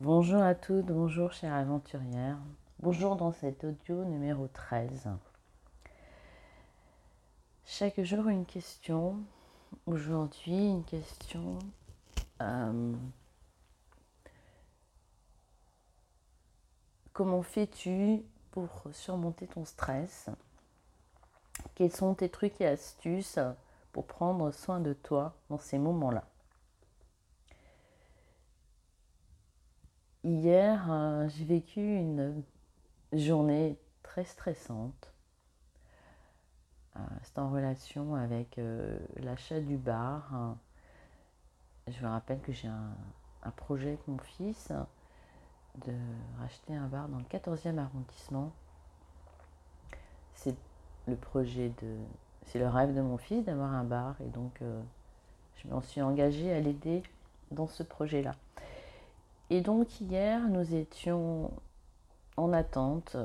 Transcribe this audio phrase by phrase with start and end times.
[0.00, 2.36] Bonjour à toutes, bonjour chère aventurière.
[2.78, 5.08] Bonjour dans cet audio numéro 13.
[7.64, 9.16] Chaque jour une question.
[9.86, 11.58] Aujourd'hui une question.
[12.40, 12.94] euh,
[17.12, 18.22] comment fais-tu
[18.52, 20.30] pour surmonter ton stress?
[21.74, 23.40] Quels sont tes trucs et astuces
[23.90, 26.22] pour prendre soin de toi dans ces moments-là?
[30.28, 32.42] Hier, euh, j'ai vécu une
[33.14, 35.14] journée très stressante.
[36.96, 40.54] Euh, C'est en relation avec euh, l'achat du bar.
[41.86, 44.70] Je vous rappelle que j'ai un, projet avec mon fils
[45.86, 45.94] de
[46.38, 48.52] racheter un bar dans le 14e arrondissement.
[50.34, 50.56] C'est
[51.06, 51.96] le projet de.
[52.44, 54.60] C'est le rêve de mon fils d'avoir un bar et donc
[55.56, 57.02] je m'en suis engagée à l'aider
[57.50, 58.34] dans ce projet-là.
[59.50, 61.50] Et donc hier, nous étions
[62.36, 63.16] en attente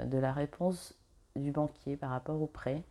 [0.00, 0.94] de la réponse
[1.36, 2.82] du banquier par rapport au prêt.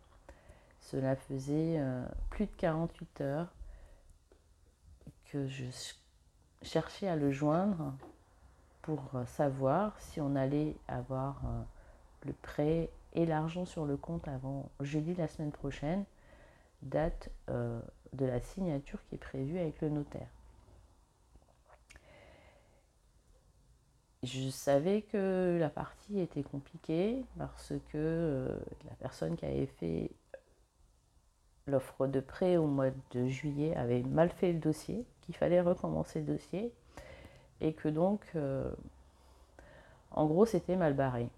[0.80, 3.52] Cela faisait euh, plus de 48 heures
[5.24, 5.64] que je
[6.62, 7.94] cherchais à le joindre
[8.84, 11.62] pour euh, savoir si on allait avoir euh,
[12.26, 16.04] le prêt et l'argent sur le compte avant jeudi la semaine prochaine,
[16.82, 17.80] date euh,
[18.12, 20.28] de la signature qui est prévue avec le notaire.
[24.24, 28.58] Je savais que la partie était compliquée parce que euh,
[28.88, 30.10] la personne qui avait fait
[31.66, 36.20] l'offre de prêt au mois de juillet avait mal fait le dossier, qu'il fallait recommencer
[36.20, 36.72] le dossier
[37.60, 38.70] et que donc, euh,
[40.10, 41.28] en gros, c'était mal barré.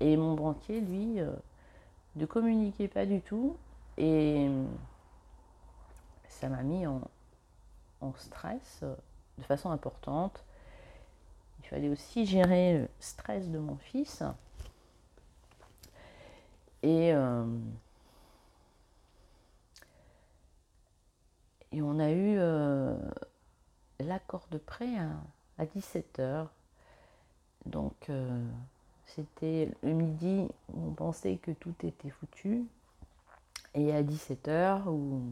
[0.00, 1.32] Et mon banquier, lui, euh,
[2.16, 3.56] ne communiquait pas du tout
[3.96, 4.48] et
[6.28, 7.00] ça m'a mis en,
[8.16, 8.94] stress euh,
[9.38, 10.44] de façon importante.
[11.60, 14.22] Il fallait aussi gérer le stress de mon fils.
[16.82, 17.44] Et, euh,
[21.72, 22.96] et on a eu euh,
[24.00, 25.10] l'accord de prêt à,
[25.62, 26.46] à 17h.
[27.66, 28.46] Donc euh,
[29.06, 32.66] c'était le midi où on pensait que tout était foutu.
[33.74, 35.22] Et à 17h où,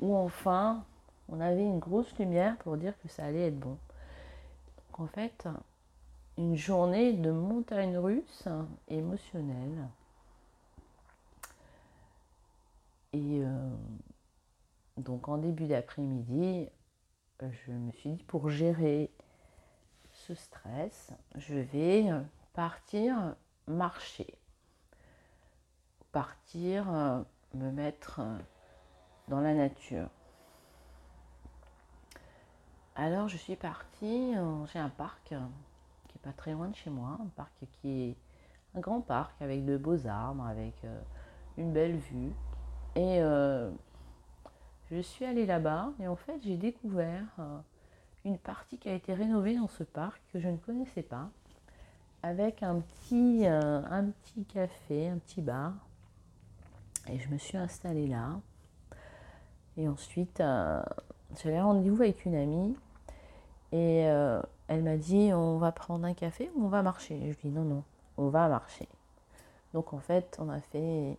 [0.00, 0.84] où enfin
[1.28, 3.78] on avait une grosse lumière pour dire que ça allait être bon.
[4.92, 5.48] Donc en fait,
[6.36, 8.46] une journée de montagne russe
[8.88, 9.88] émotionnelle.
[13.14, 13.70] Et euh,
[14.98, 16.68] donc en début d'après-midi,
[17.40, 19.10] je me suis dit pour gérer
[20.10, 22.10] ce stress, je vais
[22.52, 23.34] partir
[23.66, 24.38] marcher,
[26.12, 27.22] partir euh,
[27.54, 28.20] me mettre
[29.28, 30.10] dans la nature.
[32.94, 35.40] Alors je suis partie, euh, j'ai un parc euh,
[36.08, 38.16] qui est pas très loin de chez moi, un parc qui est
[38.74, 41.00] un grand parc avec de beaux arbres, avec euh,
[41.56, 42.32] une belle vue.
[42.94, 43.70] Et euh,
[44.90, 47.58] je suis allée là-bas et en fait j'ai découvert euh,
[48.26, 51.30] une partie qui a été rénovée dans ce parc que je ne connaissais pas,
[52.22, 53.80] avec un petit, euh,
[54.52, 55.72] café, un petit bar.
[57.08, 58.38] Et je me suis installée là.
[59.76, 60.82] Et ensuite, euh,
[61.42, 62.76] j'avais rendez-vous avec une amie
[63.72, 67.18] et euh, elle m'a dit on va prendre un café ou on va marcher?
[67.20, 67.82] Je lui dis non, non,
[68.16, 68.88] on va marcher.
[69.74, 71.16] Donc en fait, on a fait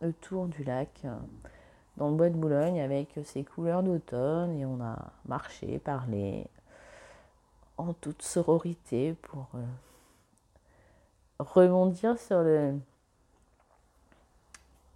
[0.00, 1.14] le tour du lac euh,
[1.96, 6.46] dans le bois de Boulogne avec ses couleurs d'automne et on a marché, parlé
[7.78, 9.64] en toute sororité pour euh,
[11.38, 12.78] rebondir sur le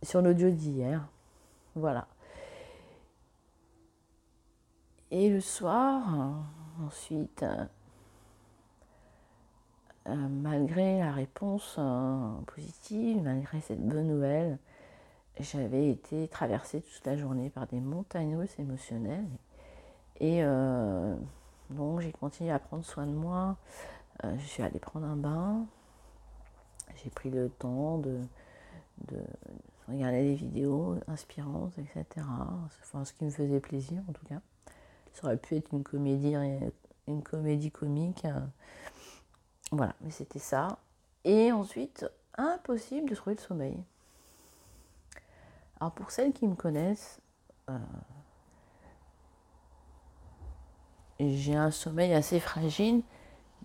[0.03, 1.06] sur l'audio d'hier.
[1.75, 2.06] Voilà.
[5.12, 7.65] Et le soir, euh, ensuite, euh,
[10.09, 11.81] euh, malgré la réponse
[12.47, 14.59] positive, malgré cette bonne nouvelle,
[15.41, 19.28] j'avais été traversée toute la journée par des montagnes russes émotionnelles.
[20.21, 20.43] Et
[21.71, 23.56] donc j'ai continué à prendre soin de moi.
[24.22, 25.65] Je suis allée prendre un bain.
[27.03, 28.21] J'ai pris le temps de,
[29.09, 29.18] de
[29.89, 32.27] regarder des vidéos inspirantes, etc.
[33.04, 34.41] Ce qui me faisait plaisir en tout cas.
[35.15, 36.34] Ça aurait pu être une comédie,
[37.07, 38.27] une comédie comique.
[39.72, 40.78] Voilà, mais c'était ça.
[41.24, 43.77] Et ensuite, impossible de trouver le sommeil.
[45.80, 47.21] Alors pour celles qui me connaissent,
[47.68, 47.78] euh,
[51.18, 53.03] j'ai un sommeil assez fragile,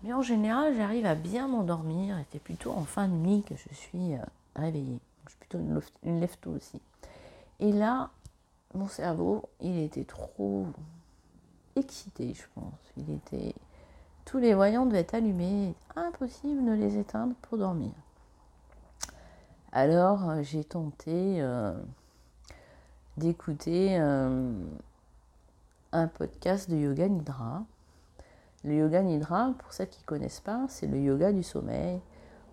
[0.02, 2.18] mais en général, j'arrive à bien m'endormir.
[2.18, 4.18] Et c'est plutôt en fin de nuit que je suis euh,
[4.54, 4.98] réveillée.
[5.24, 5.58] Je suis plutôt
[6.02, 6.80] une lève-tôt aussi.
[7.60, 8.10] Et là,
[8.74, 10.66] mon cerveau, il était trop
[11.76, 12.92] excité, je pense.
[12.96, 13.54] Il était...
[14.24, 15.74] Tous les voyants devaient être allumés.
[15.94, 17.92] Impossible de les éteindre pour dormir.
[19.72, 21.72] Alors, euh, j'ai tenté euh,
[23.16, 24.52] d'écouter euh,
[25.92, 27.62] un podcast de Yoga Nidra.
[28.64, 32.00] Le Yoga Nidra, pour ceux qui ne connaissent pas, c'est le yoga du sommeil.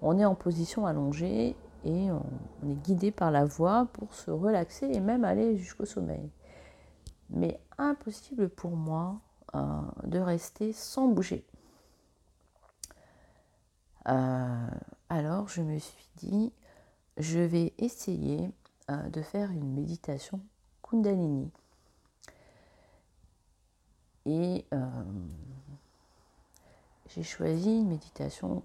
[0.01, 1.55] On est en position allongée
[1.85, 6.29] et on est guidé par la voix pour se relaxer et même aller jusqu'au sommeil.
[7.29, 9.19] Mais impossible pour moi
[10.03, 11.45] de rester sans bouger.
[14.05, 16.51] alors je me suis dit,
[17.17, 18.51] je vais essayer
[18.89, 20.41] euh, de faire une méditation
[20.81, 21.49] Kundalini.
[24.25, 25.03] Et euh,
[27.07, 28.63] j'ai choisi une méditation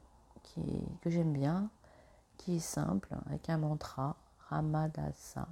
[1.02, 1.70] que j'aime bien,
[2.36, 4.16] qui est simple, avec un mantra,
[4.48, 5.46] Ramadasa.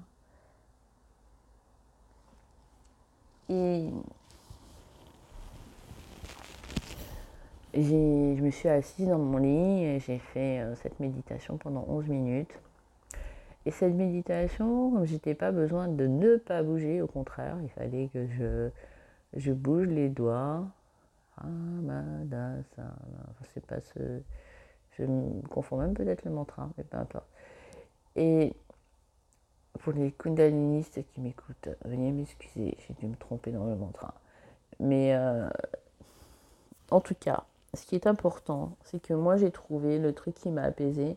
[3.48, 3.88] Et
[7.74, 12.08] je me suis assise dans mon lit et j'ai fait euh, cette méditation pendant 11
[12.08, 12.58] minutes.
[13.66, 18.26] Et cette méditation, j'étais pas besoin de ne pas bouger, au contraire, il fallait que
[18.28, 18.70] je,
[19.34, 20.64] je bouge les doigts.
[23.52, 24.22] c'est pas ce.
[24.92, 27.26] Je me confonds même peut-être le mantra, mais peu importe.
[28.14, 28.54] Et
[29.78, 34.14] pour les kundalinistes qui m'écoutent, veuillez m'excuser, j'ai dû me tromper dans le mantra.
[34.80, 35.48] Mais euh,
[36.90, 37.44] en tout cas,
[37.74, 41.16] ce qui est important, c'est que moi j'ai trouvé le truc qui m'a apaisé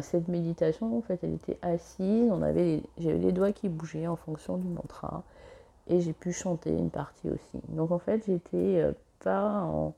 [0.00, 2.30] cette méditation, en fait, elle était assise,
[2.98, 5.24] j'avais les doigts qui bougeaient en fonction du mantra,
[5.88, 7.60] et j'ai pu chanter une partie aussi.
[7.68, 9.94] Donc en fait, j'étais euh, pas en,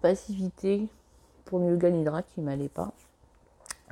[0.00, 0.88] passivité
[1.44, 2.92] pour le yoga nidra qui m'allait pas.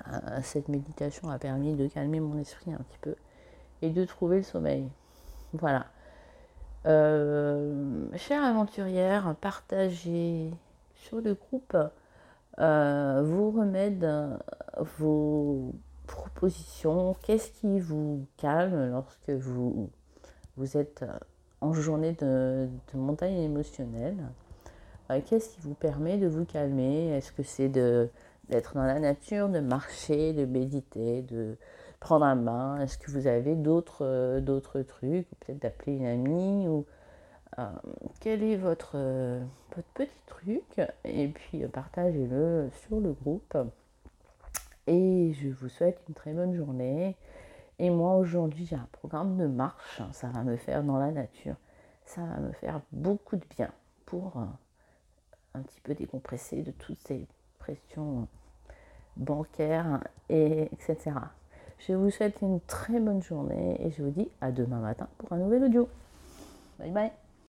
[0.08, 3.14] Euh, cette méditation a permis de calmer mon esprit un petit peu
[3.82, 4.88] et de trouver le sommeil.
[5.52, 5.86] Voilà.
[6.86, 10.52] Euh, chère aventurière, partagez
[10.94, 11.76] sur le groupe
[12.58, 14.08] euh, vos remèdes,
[14.98, 15.74] vos
[16.06, 19.90] propositions, qu'est-ce qui vous calme lorsque vous,
[20.74, 21.04] êtes
[21.60, 24.16] en journée de, montagne émotionnelle?
[25.26, 27.08] Qu'est-ce qui vous permet de vous calmer?
[27.10, 27.68] Est-ce que c'est
[28.48, 31.56] d'être dans la nature, de marcher, de méditer, de
[32.00, 36.68] prendre un bain Est-ce que vous avez d'autres euh, d'autres trucs Peut-être d'appeler une amie
[36.68, 36.86] ou
[37.58, 37.66] euh,
[38.20, 39.42] quel est votre, euh,
[39.74, 40.80] votre, petit truc?
[41.04, 43.56] Et puis partagez-le sur le groupe.
[44.86, 47.16] Et je vous souhaite une très bonne journée.
[47.78, 51.56] Et moi aujourd'hui j'ai un programme de marche, ça va me faire dans la nature,
[52.06, 53.70] ça va me faire beaucoup de bien
[54.06, 54.38] pour
[55.52, 57.26] un petit peu décompresser de toutes ces
[57.66, 58.28] pressions
[59.16, 61.12] bancaires et etc.
[61.78, 65.32] Je vous souhaite une très bonne journée et je vous dis à demain matin pour
[65.32, 65.88] un nouvel audio.
[66.78, 67.25] Bye bye